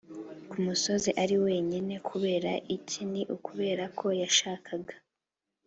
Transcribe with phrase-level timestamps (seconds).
[0.49, 4.95] ku musozi ari wenyine Kubera iki Ni ukubera ko yashakaga